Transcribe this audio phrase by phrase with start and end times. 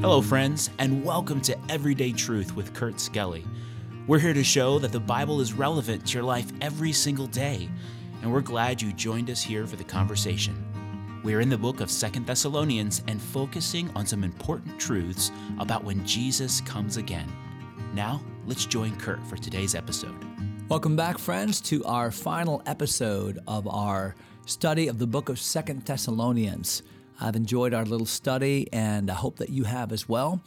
[0.00, 3.44] Hello, friends, and welcome to Everyday Truth with Kurt Skelly.
[4.06, 7.68] We're here to show that the Bible is relevant to your life every single day,
[8.22, 11.20] and we're glad you joined us here for the conversation.
[11.22, 16.06] We're in the book of Second Thessalonians and focusing on some important truths about when
[16.06, 17.30] Jesus comes again.
[17.92, 20.16] Now, let's join Kurt for today's episode.
[20.70, 24.14] Welcome back, friends, to our final episode of our
[24.46, 26.84] study of the book of Second Thessalonians.
[27.20, 30.42] I've enjoyed our little study, and I hope that you have as well.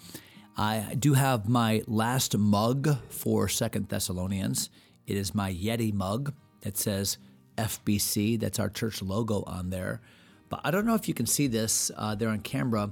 [0.57, 4.69] I do have my last mug for Second Thessalonians.
[5.05, 7.17] It is my Yeti mug that says
[7.57, 8.39] FBC.
[8.39, 10.01] That's our church logo on there.
[10.49, 12.91] But I don't know if you can see this uh, there on camera.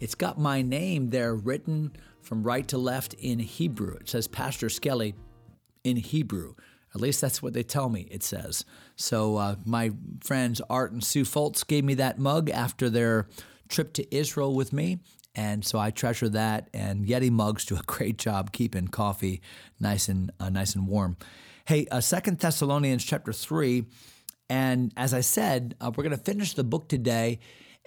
[0.00, 1.92] It's got my name there written
[2.22, 3.94] from right to left in Hebrew.
[3.94, 5.14] It says Pastor Skelly
[5.84, 6.54] in Hebrew.
[6.94, 8.64] At least that's what they tell me it says.
[8.96, 13.28] So uh, my friends Art and Sue Foltz gave me that mug after their
[13.68, 14.98] trip to Israel with me.
[15.34, 16.68] And so I treasure that.
[16.72, 19.40] And Yeti mugs do a great job keeping coffee
[19.78, 21.16] nice and uh, nice and warm.
[21.66, 23.84] Hey, uh, Second Thessalonians chapter three,
[24.48, 27.40] and as I said, uh, we're going to finish the book today.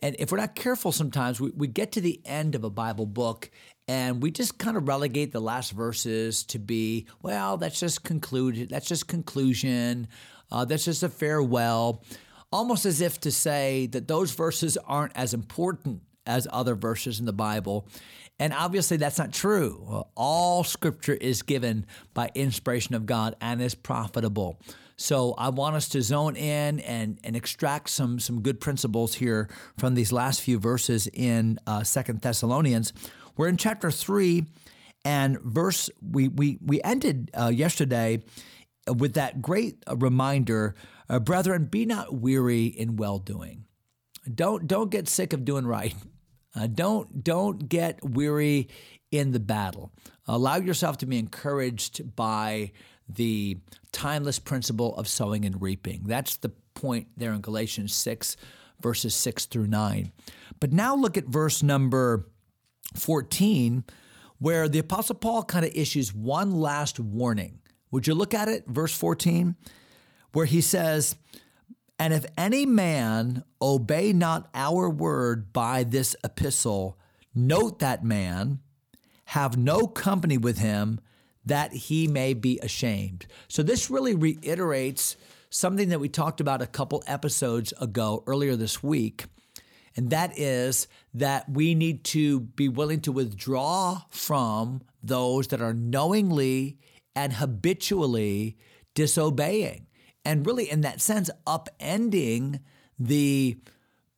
[0.04, 3.06] And if we're not careful, sometimes we, we get to the end of a Bible
[3.06, 3.50] book
[3.92, 8.70] and we just kind of relegate the last verses to be, well, that's just conclude,
[8.70, 10.08] that's just conclusion,
[10.50, 12.02] uh, that's just a farewell,
[12.54, 17.26] almost as if to say that those verses aren't as important as other verses in
[17.26, 17.86] the Bible.
[18.40, 20.06] And obviously, that's not true.
[20.16, 24.58] All scripture is given by inspiration of God and is profitable.
[24.96, 29.50] So I want us to zone in and, and extract some, some good principles here
[29.78, 32.94] from these last few verses in uh, Second Thessalonians.
[33.42, 34.46] We're in chapter three,
[35.04, 38.22] and verse we we we ended uh, yesterday
[38.86, 40.76] with that great reminder,
[41.10, 43.66] uh, brethren, be not weary in well doing.
[44.32, 45.96] Don't don't get sick of doing right.
[46.54, 48.68] Uh, don't don't get weary
[49.10, 49.90] in the battle.
[50.28, 52.74] Allow yourself to be encouraged by
[53.08, 53.58] the
[53.94, 56.02] timeless principle of sowing and reaping.
[56.04, 58.36] That's the point there in Galatians 6,
[58.82, 60.12] verses 6 through 9.
[60.60, 62.28] But now look at verse number
[62.96, 63.84] 14,
[64.40, 67.60] where the Apostle Paul kind of issues one last warning.
[67.92, 68.66] Would you look at it?
[68.68, 69.56] Verse 14,
[70.34, 71.16] where he says,
[72.00, 76.98] And if any man obey not our word by this epistle,
[77.36, 78.60] note that man,
[79.26, 81.00] have no company with him,
[81.46, 83.26] that he may be ashamed.
[83.48, 85.16] So this really reiterates
[85.50, 89.26] something that we talked about a couple episodes ago, earlier this week
[89.96, 95.74] and that is that we need to be willing to withdraw from those that are
[95.74, 96.78] knowingly
[97.16, 98.58] and habitually
[98.94, 99.88] disobeying.
[100.24, 102.60] And really, in that sense, upending
[103.00, 103.58] the,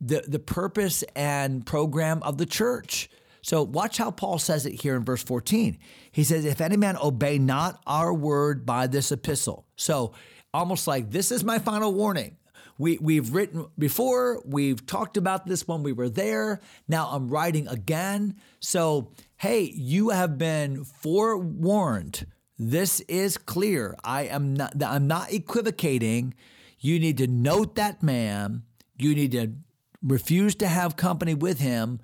[0.01, 3.09] the, the purpose and program of the church.
[3.41, 5.77] So, watch how Paul says it here in verse 14.
[6.11, 9.65] He says, If any man obey not our word by this epistle.
[9.75, 10.13] So,
[10.53, 12.37] almost like this is my final warning
[12.77, 16.59] we, we've written before, we've talked about this when we were there.
[16.87, 18.35] Now I'm writing again.
[18.59, 22.25] So, hey, you have been forewarned.
[22.57, 23.95] This is clear.
[24.03, 26.33] I am not I'm not equivocating.
[26.79, 28.63] You need to note that man.
[28.97, 29.53] You need to
[30.01, 31.99] refuse to have company with him.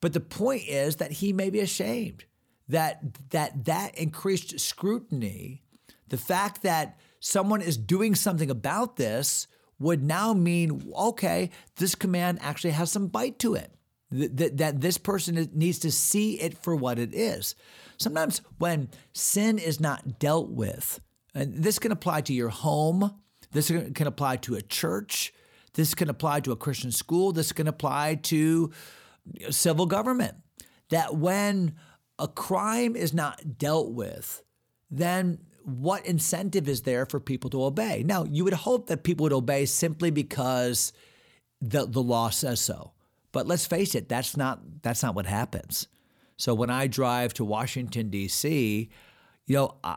[0.00, 2.24] But the point is that he may be ashamed.
[2.68, 5.62] That that that increased scrutiny,
[6.08, 9.46] the fact that someone is doing something about this
[9.78, 13.70] would now mean okay, this command actually has some bite to it.
[14.10, 17.56] That, that this person needs to see it for what it is.
[17.96, 21.00] Sometimes when sin is not dealt with,
[21.34, 23.12] and this can apply to your home,
[23.50, 25.32] this can apply to a church,
[25.74, 28.70] this can apply to a Christian school, this can apply to
[29.50, 30.36] civil government.
[30.90, 31.74] That when
[32.18, 34.42] a crime is not dealt with,
[34.90, 38.02] then what incentive is there for people to obey?
[38.04, 40.92] Now, you would hope that people would obey simply because
[41.60, 42.92] the, the law says so.
[43.32, 45.88] But let's face it, that's not that's not what happens.
[46.36, 48.88] So when I drive to Washington D.C.,
[49.46, 49.96] you know, I,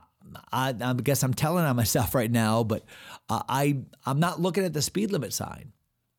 [0.51, 2.83] I, I, guess I'm telling on myself right now, but
[3.29, 5.73] I I'm not looking at the speed limit sign.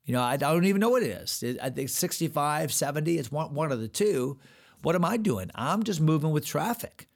[0.05, 1.45] You know, I, I don't even know what it is.
[1.61, 4.39] I think 65, 70, it's one, one of the two.
[4.83, 5.51] What am I doing?
[5.55, 7.09] I'm just moving with traffic.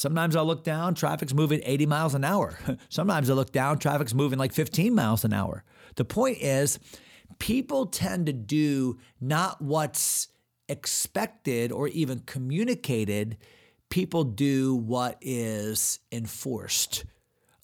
[0.00, 2.58] Sometimes I look down, traffic's moving 80 miles an hour.
[2.88, 5.62] Sometimes I look down, traffic's moving like 15 miles an hour.
[5.96, 6.78] The point is,
[7.38, 10.28] people tend to do not what's
[10.70, 13.36] expected or even communicated,
[13.90, 17.04] people do what is enforced.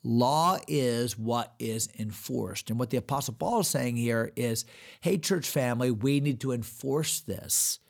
[0.05, 2.69] Law is what is enforced.
[2.69, 4.67] And what the Apostle Paul is saying here is
[5.00, 7.81] hey, church family, we need to enforce this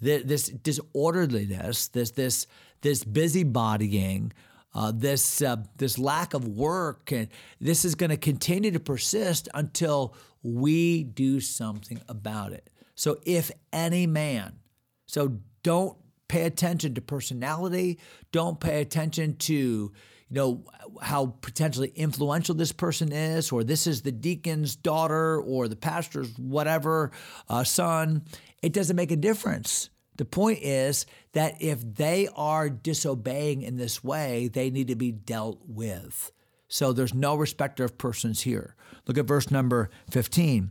[0.00, 2.46] this disorderliness, this this
[2.80, 4.32] this busybodying,
[4.74, 7.28] uh, this uh, this lack of work, and
[7.60, 12.70] this is going to continue to persist until we do something about it.
[12.94, 14.58] So, if any man,
[15.06, 15.96] so don't
[16.28, 17.98] pay attention to personality,
[18.32, 19.92] don't pay attention to you
[20.30, 20.64] know
[21.00, 26.36] how potentially influential this person is, or this is the deacon's daughter, or the pastor's
[26.38, 27.10] whatever
[27.48, 28.22] uh, son.
[28.62, 29.90] It doesn't make a difference.
[30.18, 35.12] The point is that if they are disobeying in this way, they need to be
[35.12, 36.32] dealt with.
[36.68, 38.74] So there's no respecter of persons here.
[39.06, 40.70] Look at verse number 15.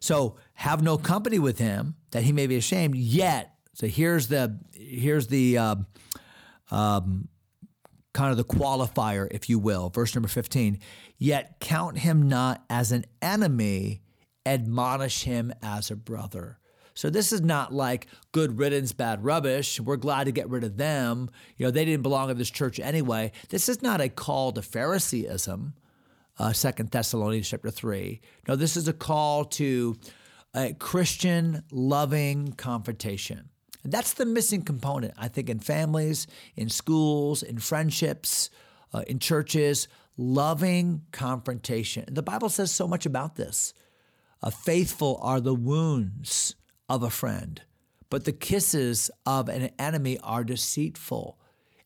[0.00, 2.96] So have no company with him that he may be ashamed.
[2.96, 5.76] Yet, so here's the here's the uh,
[6.70, 7.28] um,
[8.12, 9.90] kind of the qualifier, if you will.
[9.90, 10.78] Verse number 15.
[11.16, 14.02] Yet count him not as an enemy,
[14.44, 16.58] admonish him as a brother.
[16.98, 19.78] So this is not like good riddance, bad rubbish.
[19.78, 21.30] We're glad to get rid of them.
[21.56, 23.30] You know, they didn't belong in this church anyway.
[23.50, 25.74] This is not a call to Phariseeism.
[26.40, 28.20] Uh, Second Thessalonians chapter three.
[28.48, 29.96] No, this is a call to
[30.56, 33.48] a Christian loving confrontation.
[33.84, 38.50] And that's the missing component, I think, in families, in schools, in friendships,
[38.92, 39.86] uh, in churches.
[40.16, 42.06] Loving confrontation.
[42.10, 43.72] The Bible says so much about this.
[44.42, 46.56] Uh, faithful are the wounds
[46.88, 47.62] of a friend,
[48.10, 51.38] but the kisses of an enemy are deceitful.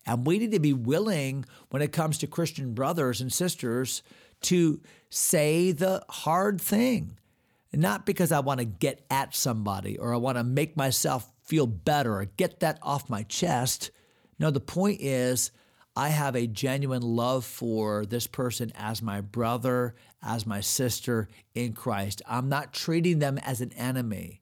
[0.06, 4.02] And we need to be willing, when it comes to Christian brothers and sisters,
[4.42, 7.18] to say the hard thing.
[7.72, 11.66] Not because I want to get at somebody or I want to make myself feel
[11.66, 13.90] better or get that off my chest.
[14.38, 15.52] No, the point is,
[15.96, 21.72] I have a genuine love for this person as my brother, as my sister in
[21.72, 22.20] Christ.
[22.28, 24.41] I'm not treating them as an enemy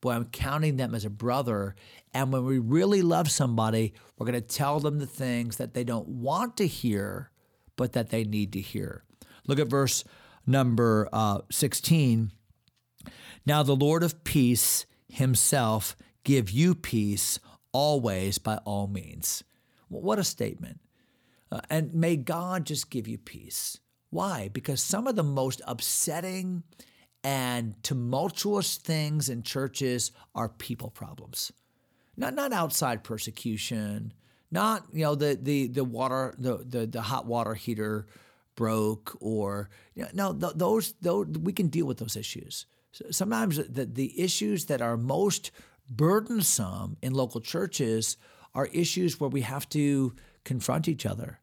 [0.00, 1.74] boy, I'm counting them as a brother.
[2.14, 5.84] And when we really love somebody, we're going to tell them the things that they
[5.84, 7.30] don't want to hear,
[7.76, 9.04] but that they need to hear.
[9.46, 10.04] Look at verse
[10.46, 12.32] number uh, 16.
[13.46, 17.38] Now the Lord of peace himself give you peace
[17.72, 19.42] always by all means.
[19.88, 20.80] What a statement.
[21.50, 23.78] Uh, and may God just give you peace.
[24.10, 24.48] Why?
[24.52, 26.62] Because some of the most upsetting
[27.28, 31.52] and tumultuous things in churches are people problems.
[32.16, 34.14] Not not outside persecution,
[34.50, 38.06] not you know the the the water the the, the hot water heater
[38.54, 42.64] broke or you know, no those those we can deal with those issues.
[42.92, 45.50] So Sometimes the the issues that are most
[45.90, 48.16] burdensome in local churches
[48.54, 50.14] are issues where we have to
[50.44, 51.40] confront each other.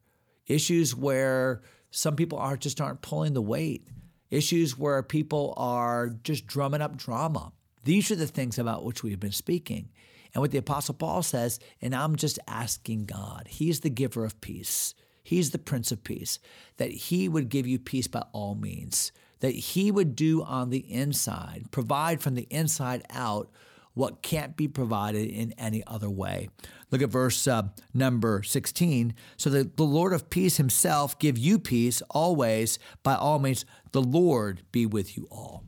[0.48, 1.62] Issues where
[1.92, 3.86] some people are just aren't pulling the weight
[4.30, 7.52] issues where people are just drumming up drama.
[7.84, 9.90] These are the things about which we have been speaking.
[10.34, 14.40] And what the Apostle Paul says, and I'm just asking God, He's the giver of
[14.40, 16.38] peace, He's the Prince of Peace,
[16.76, 20.92] that He would give you peace by all means, that He would do on the
[20.92, 23.50] inside, provide from the inside out
[23.96, 26.50] what can't be provided in any other way.
[26.90, 29.14] Look at verse uh, number 16.
[29.38, 34.02] So that the Lord of peace himself give you peace always, by all means, the
[34.02, 35.64] Lord be with you all.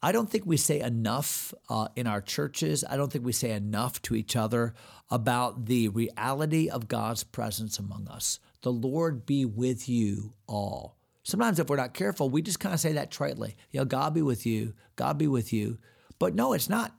[0.00, 2.84] I don't think we say enough uh, in our churches.
[2.88, 4.74] I don't think we say enough to each other
[5.10, 8.38] about the reality of God's presence among us.
[8.62, 10.98] The Lord be with you all.
[11.24, 13.56] Sometimes, if we're not careful, we just kind of say that tritely.
[13.72, 15.78] You know, God be with you, God be with you.
[16.18, 16.94] But no, it's not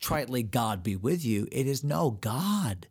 [0.00, 1.48] tritely, God be with you.
[1.50, 2.88] It is no, God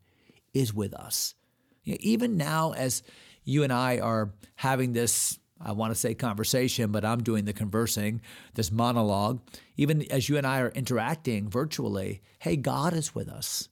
[0.54, 1.36] is with us.
[1.84, 3.04] You know, even now, as
[3.44, 7.54] you and I are having this, I want to say conversation, but I'm doing the
[7.54, 8.22] conversing,
[8.56, 9.42] this monologue,
[9.78, 13.70] even as you and I are interacting virtually, hey, God is with us.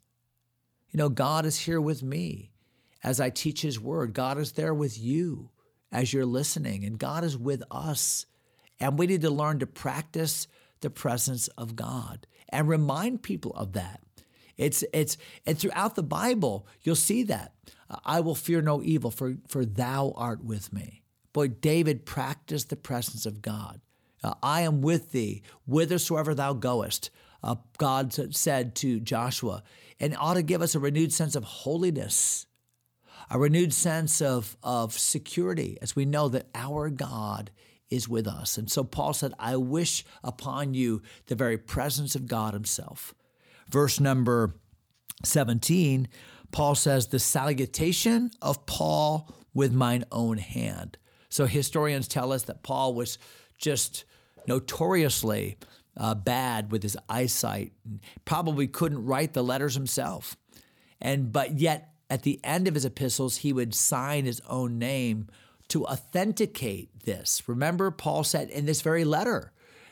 [0.90, 2.52] You know, God is here with me
[3.04, 4.14] as I teach His word.
[4.14, 5.50] God is there with you
[5.92, 8.26] as you're listening, and God is with us.
[8.80, 10.48] And we need to learn to practice
[10.82, 14.02] the presence of God and remind people of that.
[14.58, 17.54] It's it's and throughout the Bible you'll see that.
[18.06, 21.04] I will fear no evil for for thou art with me.
[21.34, 23.82] Boy, David practiced the presence of God.
[24.24, 27.10] Uh, I am with thee whithersoever thou goest.
[27.44, 29.64] Uh, God said to Joshua,
[30.00, 32.46] and ought to give us a renewed sense of holiness,
[33.32, 37.50] a renewed sense of, of security as we know that our God
[37.92, 38.58] is with us.
[38.58, 43.14] And so Paul said, I wish upon you the very presence of God Himself.
[43.70, 44.56] Verse number
[45.24, 46.08] 17,
[46.52, 50.98] Paul says, The salutation of Paul with mine own hand.
[51.30, 53.18] So historians tell us that Paul was
[53.58, 54.06] just
[54.48, 55.58] notoriously
[55.98, 57.74] uh, bad with his eyesight,
[58.26, 60.36] probably couldn't write the letters himself.
[61.00, 65.28] And but yet at the end of his epistles, he would sign his own name
[65.72, 67.44] to authenticate this.
[67.48, 69.52] Remember, Paul said in this very letter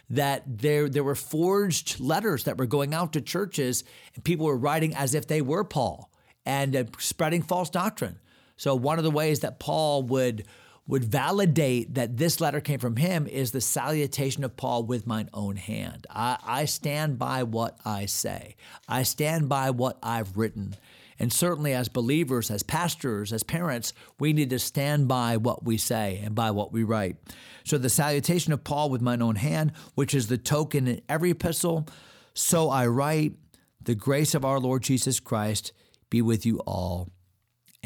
[0.09, 3.83] that there, there were forged letters that were going out to churches,
[4.15, 6.11] and people were writing as if they were Paul
[6.45, 8.19] and uh, spreading false doctrine.
[8.57, 10.45] So, one of the ways that Paul would
[10.85, 15.29] would validate that this letter came from him is the salutation of Paul with mine
[15.35, 16.07] own hand.
[16.09, 18.55] I, I, stand by what I say,
[18.87, 20.75] I stand by what I've written.
[21.19, 25.77] And certainly, as believers, as pastors, as parents, we need to stand by what we
[25.77, 27.17] say and by what we write.
[27.65, 31.31] So, the salutation of Paul with mine own hand, which is the token in every
[31.31, 31.87] epistle,
[32.33, 33.33] so I write,
[33.81, 35.73] the grace of our Lord Jesus Christ
[36.09, 37.09] be with you all.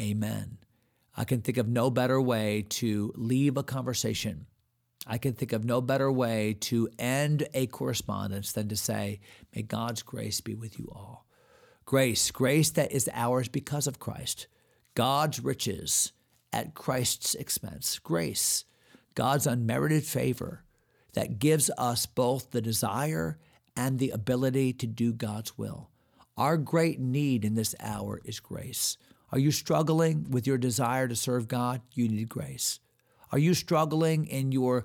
[0.00, 0.58] Amen.
[1.16, 4.46] I can think of no better way to leave a conversation.
[5.06, 9.20] I can think of no better way to end a correspondence than to say,
[9.54, 11.26] May God's grace be with you all.
[11.86, 14.46] Grace, grace that is ours because of Christ.
[14.94, 16.12] God's riches
[16.52, 17.98] at Christ's expense.
[17.98, 18.64] Grace,
[19.14, 20.64] God's unmerited favor
[21.12, 23.38] that gives us both the desire
[23.76, 25.90] and the ability to do God's will.
[26.36, 28.96] Our great need in this hour is grace.
[29.30, 31.82] Are you struggling with your desire to serve God?
[31.92, 32.80] You need grace.
[33.30, 34.84] Are you struggling in your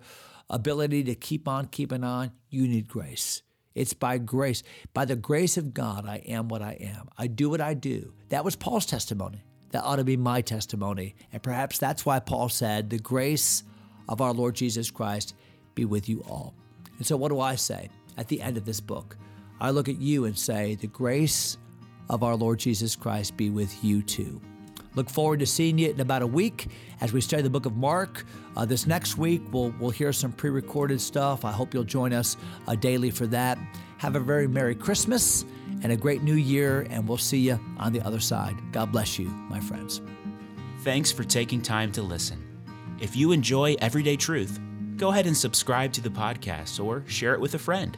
[0.50, 2.32] ability to keep on keeping on?
[2.50, 3.44] You need grace.
[3.80, 4.62] It's by grace.
[4.94, 7.08] By the grace of God, I am what I am.
[7.18, 8.14] I do what I do.
[8.28, 9.42] That was Paul's testimony.
[9.72, 11.16] That ought to be my testimony.
[11.32, 13.64] And perhaps that's why Paul said, The grace
[14.10, 15.34] of our Lord Jesus Christ
[15.76, 16.54] be with you all.
[16.98, 19.16] And so, what do I say at the end of this book?
[19.62, 21.58] I look at you and say, The grace
[22.10, 24.42] of our Lord Jesus Christ be with you too.
[25.00, 26.68] Look forward to seeing you in about a week
[27.00, 28.26] as we study the book of Mark.
[28.58, 31.46] Uh, this next week, we'll, we'll hear some pre recorded stuff.
[31.46, 32.36] I hope you'll join us
[32.68, 33.58] uh, daily for that.
[34.00, 35.46] Have a very Merry Christmas
[35.84, 38.58] and a great New Year, and we'll see you on the other side.
[38.74, 40.02] God bless you, my friends.
[40.82, 42.46] Thanks for taking time to listen.
[43.00, 44.60] If you enjoy Everyday Truth,
[44.98, 47.98] go ahead and subscribe to the podcast or share it with a friend.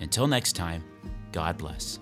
[0.00, 0.82] Until next time,
[1.30, 2.00] God bless.